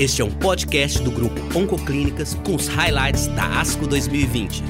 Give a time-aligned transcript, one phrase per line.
[0.00, 4.60] Este é um podcast do grupo Oncoclínicas com os highlights da ASCO 2020.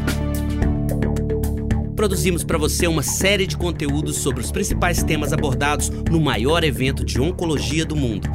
[1.97, 7.03] Produzimos para você uma série de conteúdos sobre os principais temas abordados no maior evento
[7.03, 8.29] de oncologia do mundo.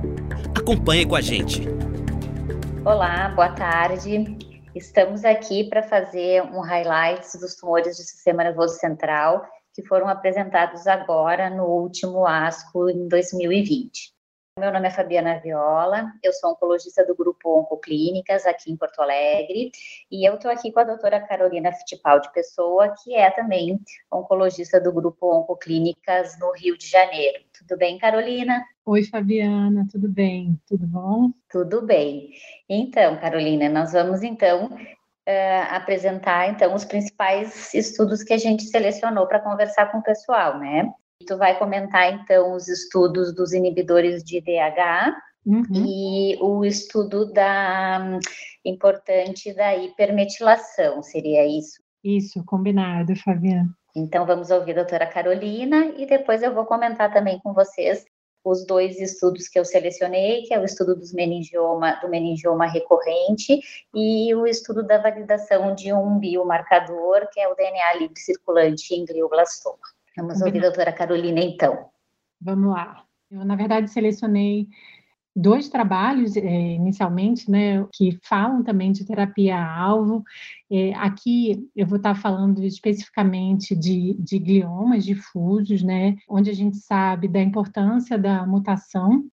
[0.57, 1.61] Acompanhe com a gente.
[2.83, 4.35] Olá, boa tarde.
[4.73, 9.45] Estamos aqui para fazer um highlights dos tumores do sistema nervoso central
[9.75, 14.18] que foram apresentados agora no último ASCO em 2020.
[14.59, 19.71] Meu nome é Fabiana Viola, eu sou oncologista do grupo Oncoclínicas aqui em Porto Alegre
[20.11, 23.79] e eu estou aqui com a doutora Carolina Fittipaldi Pessoa, que é também
[24.11, 27.39] oncologista do grupo Oncoclínicas no Rio de Janeiro.
[27.57, 28.61] Tudo bem, Carolina?
[28.85, 30.59] Oi, Fabiana, tudo bem?
[30.67, 31.31] Tudo bom?
[31.49, 32.31] Tudo bem.
[32.67, 39.25] Então, Carolina, nós vamos então uh, apresentar então os principais estudos que a gente selecionou
[39.25, 40.91] para conversar com o pessoal, né?
[41.25, 45.15] Tu vai comentar então os estudos dos inibidores de DH
[45.45, 45.63] uhum.
[45.73, 48.19] e o estudo da
[48.65, 51.81] importante da hipermetilação, seria isso?
[52.03, 53.69] Isso, combinado, Fabiana.
[53.95, 58.05] Então vamos ouvir a doutora Carolina e depois eu vou comentar também com vocês
[58.43, 63.59] os dois estudos que eu selecionei, que é o estudo dos meningioma, do meningioma recorrente
[63.93, 69.05] e o estudo da validação de um biomarcador, que é o DNA livre circulante em
[69.05, 69.79] glioblastoma.
[70.17, 71.89] Vamos ouvir a doutora Carolina, então.
[72.41, 73.03] Vamos lá.
[73.29, 74.67] Eu, na verdade, selecionei
[75.35, 76.41] dois trabalhos é,
[76.73, 80.23] inicialmente, né, que falam também de terapia-alvo.
[80.71, 86.77] É, aqui eu vou estar falando especificamente de, de gliomas difusos, né, onde a gente
[86.77, 89.25] sabe da importância da mutação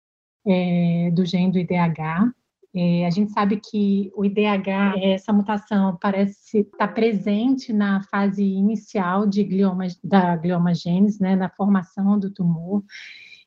[0.46, 2.32] é, do gene do IDH.
[2.78, 9.26] É, a gente sabe que o IDH, essa mutação parece estar presente na fase inicial
[9.26, 12.84] de gliomas, da gliomagênese, né, na formação do tumor,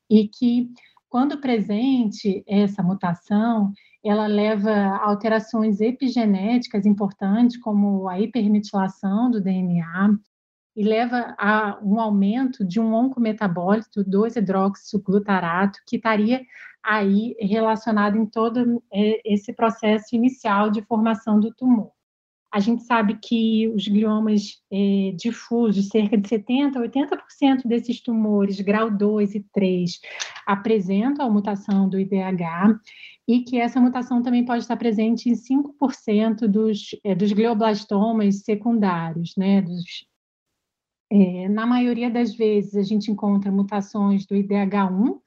[0.09, 0.71] e que
[1.11, 3.71] quando presente essa mutação,
[4.03, 10.17] ela leva a alterações epigenéticas importantes, como a hipermetilação do DNA,
[10.75, 16.41] e leva a um aumento de um oncometabólito 2-hidroxiglutarato, que estaria
[16.89, 21.91] aí relacionado em todo é, esse processo inicial de formação do tumor.
[22.51, 28.59] A gente sabe que os gliomas é, difusos, cerca de 70% a 80% desses tumores,
[28.63, 30.01] grau 2 e 3,
[30.47, 32.81] apresentam a mutação do IDH,
[33.29, 39.35] e que essa mutação também pode estar presente em 5% dos, é, dos glioblastomas secundários,
[39.37, 39.85] né, dos,
[41.51, 45.19] na maioria das vezes, a gente encontra mutações do IDH1,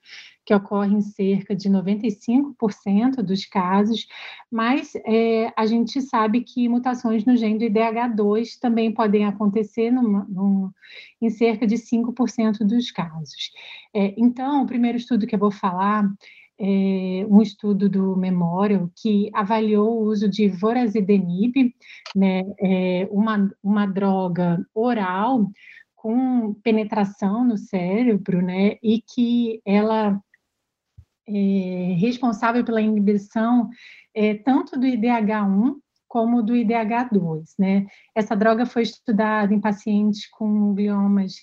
[0.46, 4.08] que ocorre em cerca de 95% dos casos,
[4.52, 10.26] mas é, a gente sabe que mutações no gene do IDH2 também podem acontecer numa,
[10.28, 10.72] num,
[11.22, 13.52] em cerca de 5% dos casos.
[13.94, 16.10] É, então, o primeiro estudo que eu vou falar
[16.60, 21.74] é um estudo do Memorial que avaliou o uso de vorazidenib,
[22.16, 25.50] né, é uma, uma droga oral
[25.96, 30.22] com penetração no cérebro, né, e que ela
[31.34, 33.70] é, responsável pela inibição
[34.14, 35.76] é, tanto do IDH1
[36.08, 37.44] como do IDH2.
[37.58, 37.88] Né?
[38.14, 41.36] Essa droga foi estudada em pacientes com gliomas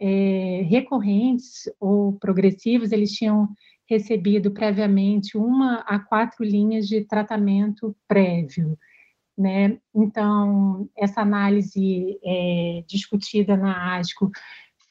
[0.00, 3.48] é, recorrentes ou progressivos, eles tinham
[3.88, 8.78] recebido previamente uma a quatro linhas de tratamento prévio.
[9.36, 9.78] Né?
[9.94, 14.30] Então, essa análise é, discutida na ASCO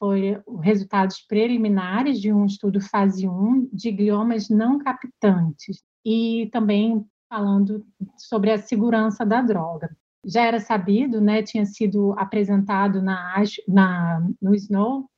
[0.02, 7.86] foi resultados preliminares de um estudo fase 1 de gliomas não captantes e também falando
[8.18, 9.96] sobre a segurança da droga.
[10.26, 15.08] Já era sabido, né, tinha sido apresentado na, na no SNOW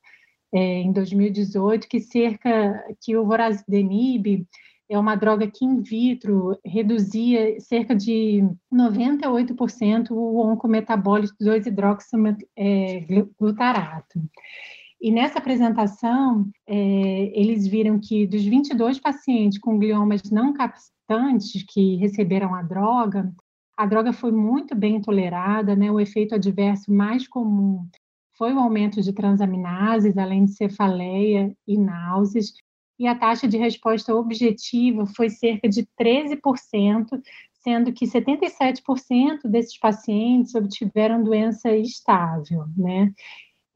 [0.53, 4.45] é, em 2018 que cerca que o vorazidenib
[4.87, 14.21] é uma droga que in vitro reduzia cerca de 98% o oncometabólico 2-hidroxiglutarato.
[15.01, 21.95] E nessa apresentação, é, eles viram que dos 22 pacientes com gliomas não captantes que
[21.97, 23.31] receberam a droga,
[23.77, 25.91] a droga foi muito bem tolerada, né?
[25.91, 27.87] O efeito adverso mais comum
[28.37, 32.53] foi o aumento de transaminases, além de cefaleia e náuseas,
[32.97, 37.21] e a taxa de resposta objetiva foi cerca de 13%,
[37.61, 43.11] sendo que 77% desses pacientes obtiveram doença estável, né?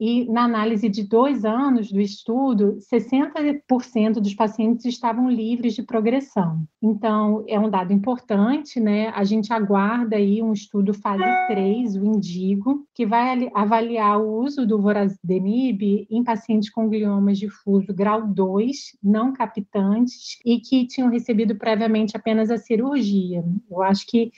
[0.00, 6.64] E na análise de dois anos do estudo, 60% dos pacientes estavam livres de progressão.
[6.82, 9.08] Então, é um dado importante, né?
[9.08, 14.66] A gente aguarda aí um estudo fase 3, o INDIGO, que vai avaliar o uso
[14.66, 21.56] do voradenib em pacientes com gliomas difuso grau 2, não captantes, e que tinham recebido
[21.56, 23.44] previamente apenas a cirurgia.
[23.70, 24.32] Eu acho que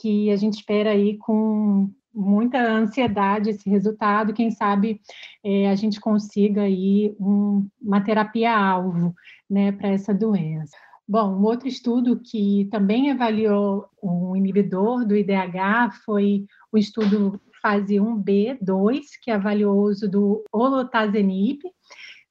[0.00, 5.00] que a gente espera aí com muita ansiedade esse resultado, quem sabe
[5.44, 9.14] é, a gente consiga aí um, uma terapia-alvo
[9.48, 10.76] né, para essa doença.
[11.06, 17.96] Bom, um outro estudo que também avaliou um inibidor do IDH foi o estudo fase
[17.96, 21.60] 1B2, que avaliou o uso do holotazenib,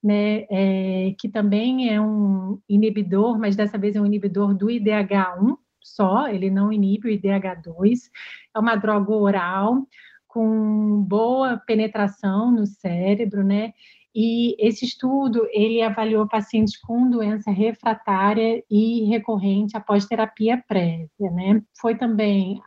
[0.02, 5.56] né, é, que também é um inibidor, mas dessa vez é um inibidor do IDH1,
[5.94, 8.10] só, ele não inibe o IDH2.
[8.54, 9.86] É uma droga oral
[10.26, 13.72] com boa penetração no cérebro, né?
[14.14, 21.62] E esse estudo ele avaliou pacientes com doença refratária e recorrente após terapia prévia, né?
[21.80, 22.60] Foi também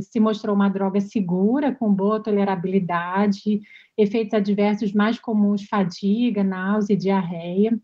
[0.00, 3.60] se mostrou uma droga segura com boa tolerabilidade,
[3.96, 7.78] efeitos adversos mais comuns fadiga, náusea e diarreia.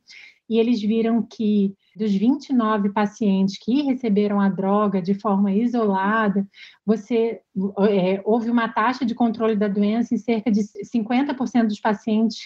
[0.51, 6.45] E eles viram que dos 29 pacientes que receberam a droga de forma isolada,
[6.85, 7.41] você
[7.89, 12.41] é, houve uma taxa de controle da doença em cerca de 50% dos pacientes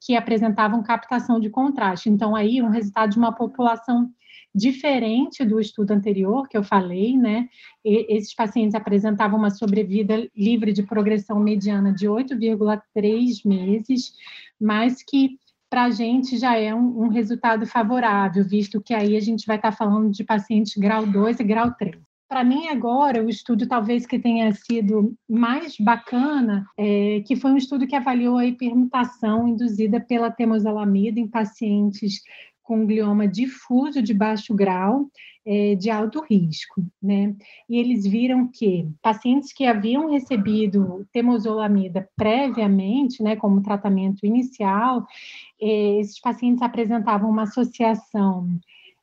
[0.00, 2.08] que apresentavam captação de contraste.
[2.08, 4.10] Então, aí, um resultado de uma população
[4.54, 7.48] diferente do estudo anterior que eu falei, né?
[7.84, 14.12] E esses pacientes apresentavam uma sobrevida livre de progressão mediana de 8,3 meses,
[14.60, 15.38] mas que
[15.74, 19.56] para a gente já é um, um, resultado favorável, visto que aí a gente vai
[19.56, 21.96] estar tá falando de pacientes grau 2 e grau 3.
[22.28, 27.56] Para mim, agora, o estudo talvez que tenha sido mais bacana, é, que foi um
[27.56, 32.20] estudo que avaliou a hipermutação induzida pela temozolamida em pacientes
[32.64, 35.08] com glioma difuso de baixo grau,
[35.46, 37.36] é, de alto risco, né?
[37.68, 45.06] E eles viram que pacientes que haviam recebido temozolamida previamente, né, como tratamento inicial,
[45.60, 48.48] é, esses pacientes apresentavam uma associação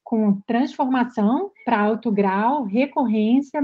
[0.03, 3.61] com transformação para alto grau, recorrência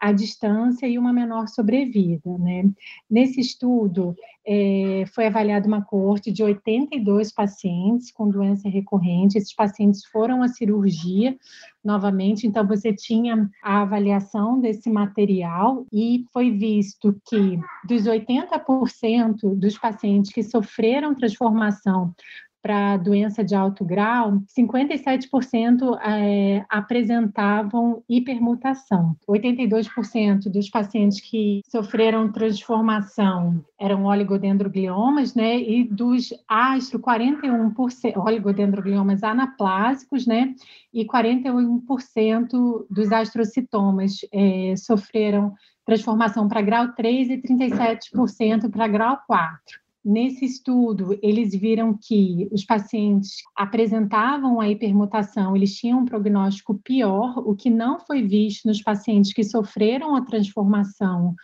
[0.00, 2.38] a distância e uma menor sobrevida.
[2.38, 2.70] Né?
[3.08, 4.16] Nesse estudo,
[4.46, 9.36] é, foi avaliada uma coorte de 82 pacientes com doença recorrente.
[9.36, 11.36] Esses pacientes foram à cirurgia
[11.84, 19.78] novamente, então você tinha a avaliação desse material e foi visto que dos 80% dos
[19.78, 22.14] pacientes que sofreram transformação
[22.62, 29.16] para doença de alto grau, 57% é, apresentavam hipermutação.
[29.28, 35.58] 82% dos pacientes que sofreram transformação eram oligodendrogliomas, né?
[35.58, 40.54] E dos astro, 41% oligodendrogliomas anaplásicos, né?
[40.92, 45.54] E 41% dos astrocitomas é, sofreram
[45.84, 49.80] transformação para grau 3 e 37% para grau 4.
[50.02, 57.36] Nesse estudo, eles viram que os pacientes apresentavam a hipermutação, eles tinham um prognóstico pior,
[57.38, 61.34] o que não foi visto nos pacientes que sofreram a transformação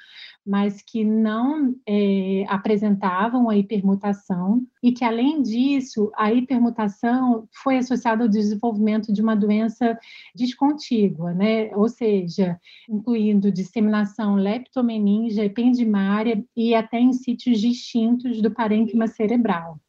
[0.46, 8.22] mas que não é, apresentavam a hipermutação e que, além disso, a hipermutação foi associada
[8.22, 9.98] ao desenvolvimento de uma doença
[10.34, 11.74] descontígua, né?
[11.74, 19.80] ou seja, incluindo disseminação leptomeninge, ependimária e até em sítios distintos do parênquima cerebral.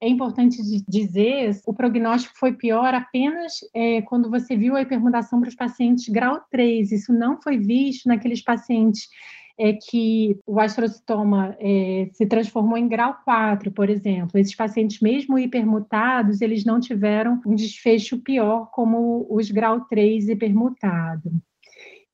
[0.00, 5.48] É importante dizer, o prognóstico foi pior apenas é, quando você viu a hipermutação para
[5.48, 6.92] os pacientes grau 3.
[6.92, 9.08] Isso não foi visto naqueles pacientes
[9.58, 14.38] é que o astrocitoma é, se transformou em grau 4, por exemplo.
[14.38, 21.32] Esses pacientes, mesmo hipermutados, eles não tiveram um desfecho pior como os grau 3 hipermutados.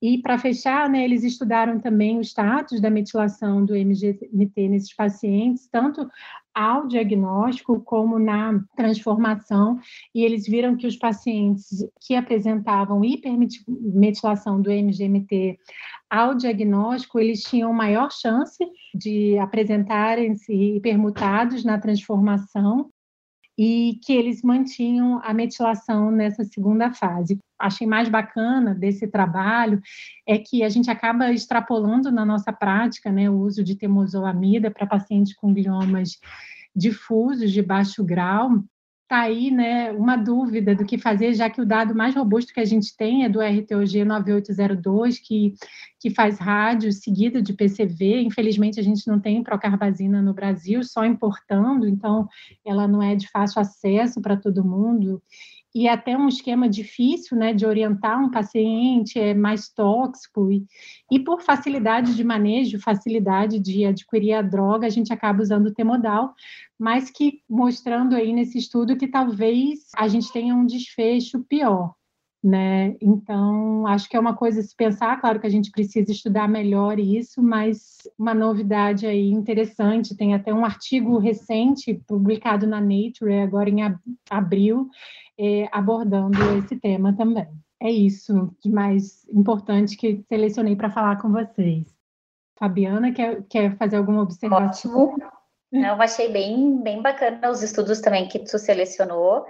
[0.01, 5.69] E, para fechar, né, eles estudaram também o status da metilação do MGMT nesses pacientes,
[5.69, 6.09] tanto
[6.55, 9.79] ao diagnóstico como na transformação,
[10.15, 15.59] e eles viram que os pacientes que apresentavam hipermetilação do MGMT
[16.11, 18.59] ao diagnóstico, eles tinham maior chance
[18.95, 22.91] de apresentarem-se hipermutados na transformação
[23.59, 27.39] e que eles mantinham a metilação nessa segunda fase.
[27.63, 29.81] Achei mais bacana desse trabalho
[30.27, 34.87] é que a gente acaba extrapolando na nossa prática né, o uso de temozolamida para
[34.87, 36.19] pacientes com gliomas
[36.75, 38.65] difusos de baixo grau,
[39.13, 42.61] está aí né, uma dúvida do que fazer, já que o dado mais robusto que
[42.61, 45.55] a gente tem é do RTOG 9802, que,
[46.01, 48.23] que faz rádio seguida de PCV.
[48.23, 52.27] Infelizmente, a gente não tem procarbazina no Brasil, só importando, então
[52.65, 55.23] ela não é de fácil acesso para todo mundo
[55.75, 60.65] e até um esquema difícil né, de orientar um paciente, é mais tóxico, e,
[61.11, 65.75] e por facilidade de manejo, facilidade de adquirir a droga, a gente acaba usando o
[65.75, 66.35] temodal,
[66.79, 71.95] mas que mostrando aí nesse estudo que talvez a gente tenha um desfecho pior.
[72.43, 72.97] Né?
[73.01, 76.49] Então, acho que é uma coisa a se pensar, claro que a gente precisa estudar
[76.49, 83.39] melhor isso, mas uma novidade aí interessante, tem até um artigo recente publicado na Nature,
[83.39, 83.83] agora em
[84.29, 84.89] abril,
[85.39, 87.47] é, abordando esse tema também.
[87.81, 91.93] É isso de mais importante que selecionei para falar com vocês.
[92.59, 94.69] Fabiana, quer, quer fazer alguma observação?
[94.69, 95.17] Ótimo.
[95.73, 99.47] Eu achei bem, bem bacana os estudos também que tu selecionou.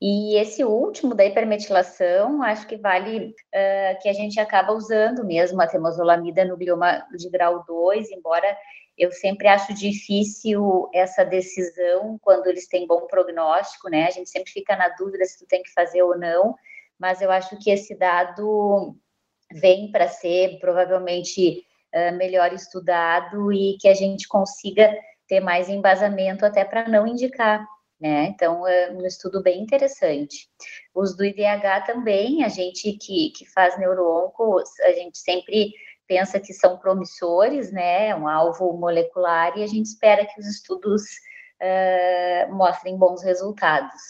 [0.00, 5.60] E esse último da hipermetilação, acho que vale uh, que a gente acaba usando mesmo
[5.60, 8.56] a temozolamida no glioma de grau 2, embora
[8.98, 14.06] eu sempre acho difícil essa decisão quando eles têm bom prognóstico, né?
[14.06, 16.54] A gente sempre fica na dúvida se tu tem que fazer ou não,
[16.98, 18.96] mas eu acho que esse dado
[19.52, 24.94] vem para ser provavelmente uh, melhor estudado e que a gente consiga
[25.26, 27.66] ter mais embasamento até para não indicar,
[28.00, 28.26] né?
[28.26, 30.48] Então, é um estudo bem interessante.
[30.94, 35.72] Os do IDH também, a gente que, que faz neuroonco, a gente sempre
[36.06, 41.02] pensa que são promissores, né, um alvo molecular, e a gente espera que os estudos
[41.60, 44.00] uh, mostrem bons resultados.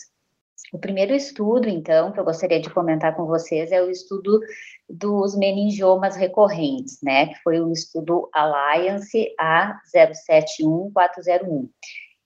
[0.73, 4.41] O primeiro estudo, então, que eu gostaria de comentar com vocês é o estudo
[4.89, 11.69] dos meningiomas recorrentes, né, que foi o estudo Alliance A071401.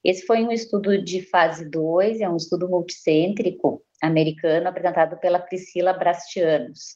[0.03, 5.93] Esse foi um estudo de fase 2, é um estudo multicêntrico americano apresentado pela Priscila
[5.93, 6.95] Brastianos.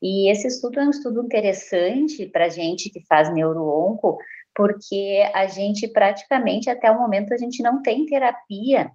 [0.00, 4.18] E esse estudo é um estudo interessante para a gente que faz neuroonco,
[4.54, 8.90] porque a gente praticamente até o momento a gente não tem terapia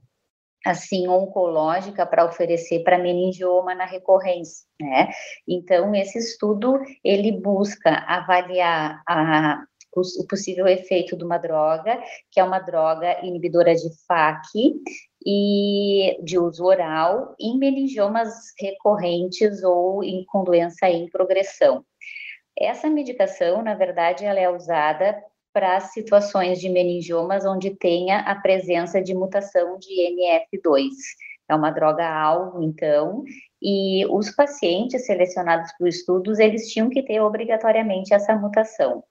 [0.66, 5.10] assim oncológica para oferecer para meningioma na recorrência, né?
[5.48, 9.63] Então esse estudo ele busca avaliar a
[9.96, 14.46] o possível efeito de uma droga, que é uma droga inibidora de FAC
[15.25, 21.84] e de uso oral em meningiomas recorrentes ou em, com doença em progressão.
[22.58, 25.17] Essa medicação, na verdade, ela é usada
[25.53, 30.89] para situações de meningiomas onde tenha a presença de mutação de NF2.
[31.50, 33.24] É uma droga-alvo, então,
[33.62, 39.03] e os pacientes selecionados por estudos, eles tinham que ter obrigatoriamente essa mutação.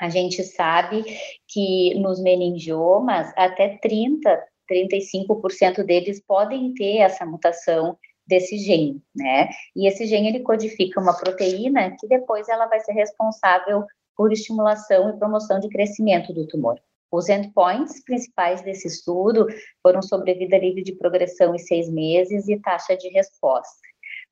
[0.00, 1.04] A gente sabe
[1.46, 9.48] que nos meningiomas, até 30, 35% deles podem ter essa mutação desse gene, né?
[9.74, 15.08] E esse gene ele codifica uma proteína que depois ela vai ser responsável por estimulação
[15.08, 16.78] e promoção de crescimento do tumor.
[17.10, 19.46] Os endpoints principais desse estudo
[19.82, 23.87] foram sobrevida livre de progressão em seis meses e taxa de resposta.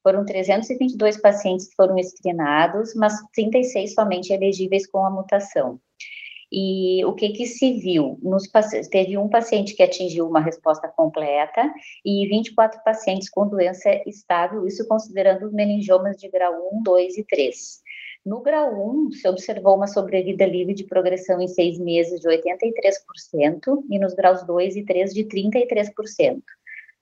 [0.06, 5.80] Foram 322 pacientes que foram screenados, mas 36 somente elegíveis com a mutação.
[6.52, 8.16] E o que que se viu?
[8.22, 8.44] Nos,
[8.88, 14.86] teve um paciente que atingiu uma resposta completa e 24 pacientes com doença estável, isso
[14.86, 17.56] considerando os meningiomas de grau 1, 2 e 3.
[18.24, 23.84] No grau 1, se observou uma sobrevida livre de progressão em seis meses de 83%
[23.90, 26.42] e nos graus 2 e 3 de 33%.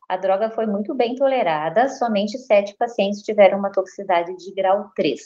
[0.09, 5.21] A droga foi muito bem tolerada, somente sete pacientes tiveram uma toxicidade de grau 3.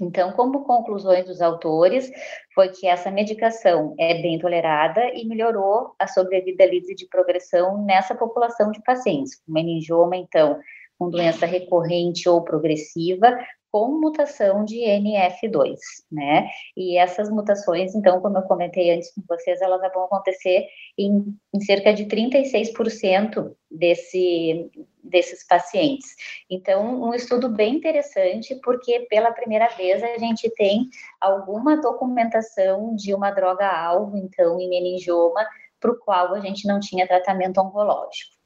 [0.00, 2.10] Então, como conclusões dos autores,
[2.54, 8.14] foi que essa medicação é bem tolerada e melhorou a sobrevida livre de progressão nessa
[8.14, 9.42] população de pacientes.
[9.48, 10.60] O meningioma, então,
[10.98, 13.36] com doença recorrente ou progressiva,
[13.70, 15.76] com mutação de NF2,
[16.10, 16.48] né?
[16.76, 21.60] E essas mutações, então, como eu comentei antes com vocês, elas vão acontecer em, em
[21.60, 24.70] cerca de 36% desse,
[25.02, 26.08] desses pacientes.
[26.50, 30.88] Então, um estudo bem interessante, porque pela primeira vez a gente tem
[31.20, 35.46] alguma documentação de uma droga-alvo, então, em meningioma,
[35.78, 38.37] para o qual a gente não tinha tratamento oncológico.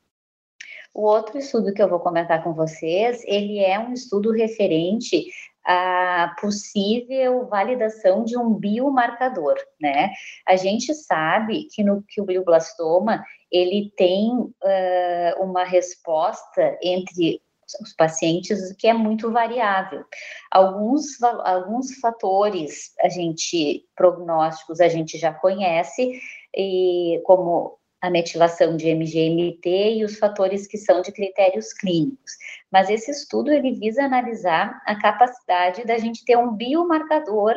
[0.94, 5.26] O outro estudo que eu vou comentar com vocês, ele é um estudo referente
[5.64, 10.10] à possível validação de um biomarcador, né?
[10.46, 17.40] A gente sabe que no que o glioblastoma ele tem uh, uma resposta entre
[17.80, 20.04] os pacientes que é muito variável.
[20.50, 26.20] Alguns, alguns fatores a gente prognósticos a gente já conhece
[26.54, 32.32] e como a metilação de MGMT e os fatores que são de critérios clínicos.
[32.70, 37.54] Mas esse estudo ele visa analisar a capacidade da gente ter um biomarcador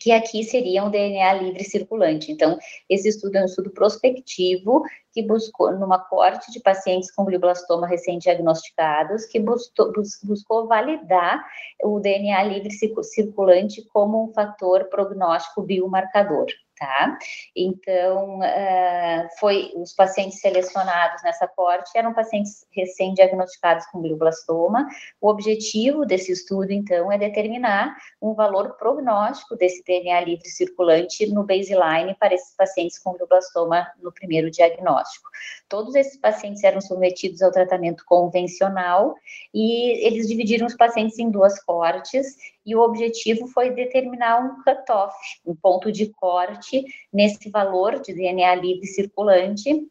[0.00, 2.30] que aqui seria um DNA livre circulante.
[2.30, 2.58] Então,
[2.90, 9.24] esse estudo é um estudo prospectivo que buscou, numa corte de pacientes com glioblastoma recém-diagnosticados,
[9.24, 9.90] que buscou,
[10.24, 11.42] buscou validar
[11.82, 12.70] o DNA livre
[13.02, 17.18] circulante como um fator prognóstico biomarcador tá?
[17.54, 24.86] Então, uh, foi os pacientes selecionados nessa corte eram pacientes recém-diagnosticados com glioblastoma.
[25.20, 31.44] O objetivo desse estudo, então, é determinar um valor prognóstico desse DNA livre circulante no
[31.44, 35.28] baseline para esses pacientes com glioblastoma no primeiro diagnóstico.
[35.68, 39.14] Todos esses pacientes eram submetidos ao tratamento convencional
[39.52, 45.16] e eles dividiram os pacientes em duas cortes e o objetivo foi determinar um cutoff,
[45.44, 49.86] um ponto de corte nesse valor de DNA livre circulante,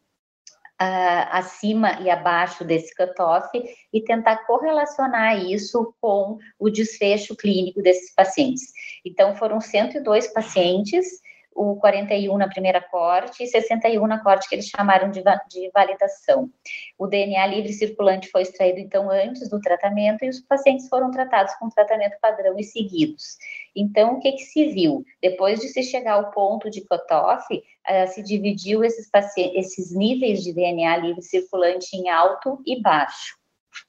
[0.74, 3.48] Uh, acima e abaixo desse cutoff
[3.92, 8.72] e tentar correlacionar isso com o desfecho clínico desses pacientes.
[9.04, 11.06] Então, foram 102 pacientes
[11.54, 16.50] o 41 na primeira corte e 61 na corte que eles chamaram de, de validação.
[16.98, 21.54] O DNA livre circulante foi extraído então antes do tratamento e os pacientes foram tratados
[21.54, 23.36] com tratamento padrão e seguidos.
[23.74, 25.04] Então, o que, que se viu?
[25.22, 29.08] Depois de se chegar ao ponto de cutoff, uh, se dividiu esses,
[29.54, 33.43] esses níveis de DNA livre circulante em alto e baixo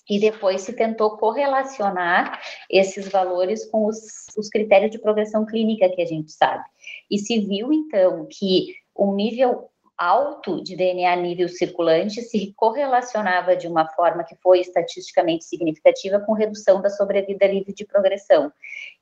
[0.10, 2.40] e depois se tentou correlacionar
[2.70, 3.98] esses valores com os,
[4.38, 6.64] os, critérios de progressão clínica que a gente sabe.
[7.10, 13.68] E se viu, então, que um nível alto de DNA nível circulante se correlacionava de
[13.68, 18.52] uma forma que foi estatisticamente significativa com redução da sobrevida livre de progressão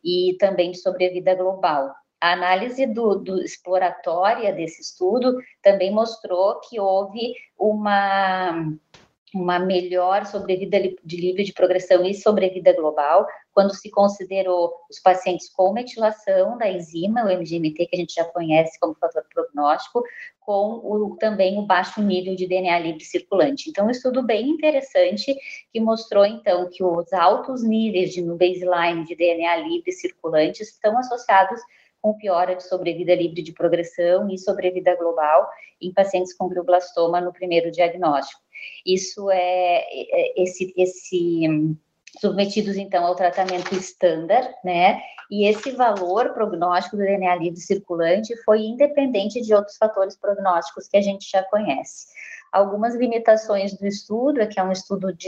[0.04, 1.94] e também de sobrevida global.
[2.22, 8.72] A análise do, do, exploratória desse estudo também mostrou que houve uma
[9.34, 15.50] uma melhor sobrevida de livre de progressão e sobrevida global, quando se considerou os pacientes
[15.50, 20.04] com metilação da enzima, o MGMT, que a gente já conhece como fator prognóstico,
[20.40, 23.70] com o, também o baixo nível de DNA livre circulante.
[23.70, 25.36] Então, um estudo bem interessante
[25.72, 30.98] que mostrou, então, que os altos níveis de, no baseline de DNA livre circulante estão
[30.98, 31.62] associados
[32.04, 35.50] com piora de sobrevida livre de progressão e sobrevida global
[35.82, 38.42] em pacientes com glioblastoma no primeiro diagnóstico.
[38.86, 41.48] Isso é, é esse, esse
[42.20, 45.02] submetidos então ao tratamento estándar, né?
[45.32, 50.98] E esse valor prognóstico do DNA livre circulante foi independente de outros fatores prognósticos que
[50.98, 52.08] a gente já conhece.
[52.54, 55.28] Algumas limitações do estudo é que é um estudo de,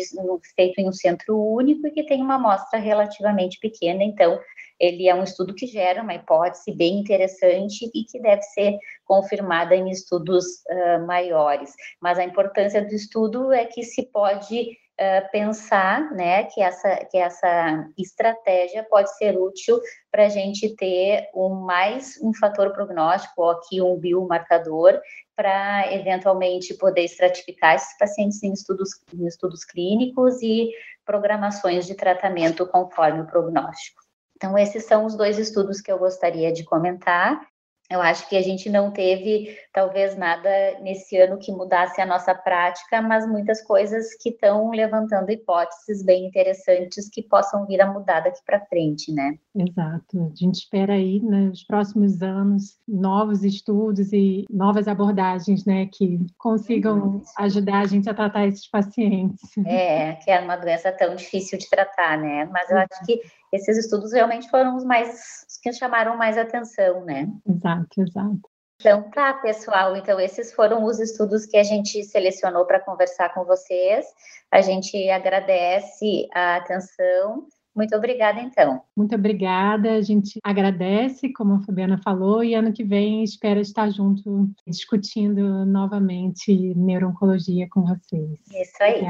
[0.55, 4.39] feito em um centro único e que tem uma amostra relativamente pequena, então
[4.79, 9.75] ele é um estudo que gera uma hipótese bem interessante e que deve ser confirmada
[9.75, 11.73] em estudos uh, maiores.
[11.99, 17.17] Mas a importância do estudo é que se pode Uh, pensar né, que, essa, que
[17.17, 19.77] essa estratégia pode ser útil
[20.09, 24.97] para a gente ter um mais um fator prognóstico, ou aqui um biomarcador,
[25.35, 30.71] para eventualmente poder estratificar esses pacientes em estudos, em estudos clínicos e
[31.03, 34.01] programações de tratamento conforme o prognóstico.
[34.35, 37.45] Então, esses são os dois estudos que eu gostaria de comentar.
[37.89, 40.49] Eu acho que a gente não teve, talvez, nada
[40.81, 46.25] nesse ano que mudasse a nossa prática, mas muitas coisas que estão levantando hipóteses bem
[46.25, 49.37] interessantes que possam vir a mudar daqui para frente, né?
[49.55, 50.31] Exato.
[50.33, 56.19] A gente espera aí, né, nos próximos anos, novos estudos e novas abordagens, né, que
[56.37, 59.41] consigam ajudar a gente a tratar esses pacientes.
[59.65, 62.45] É, que é uma doença tão difícil de tratar, né?
[62.51, 63.21] Mas eu acho que
[63.51, 67.29] esses estudos realmente foram os mais os que chamaram mais atenção, né?
[67.47, 68.41] Exato, exato.
[68.79, 69.95] Então tá, pessoal.
[69.95, 74.05] Então esses foram os estudos que a gente selecionou para conversar com vocês.
[74.51, 77.47] A gente agradece a atenção.
[77.75, 78.81] Muito obrigada, então.
[78.95, 79.95] Muito obrigada.
[79.95, 85.65] A gente agradece, como a Fabiana falou, e ano que vem espera estar junto discutindo
[85.65, 88.39] novamente neurooncologia com vocês.
[88.49, 89.03] Isso aí.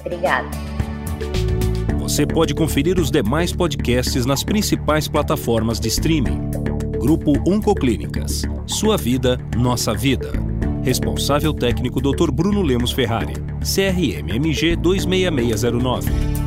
[0.00, 0.50] Obrigada.
[2.12, 6.50] Você pode conferir os demais podcasts nas principais plataformas de streaming.
[7.00, 8.42] Grupo Oncoclínicas.
[8.66, 10.30] Sua vida, nossa vida.
[10.82, 12.30] Responsável técnico Dr.
[12.30, 13.32] Bruno Lemos Ferrari.
[13.62, 16.41] CRMMG 26609.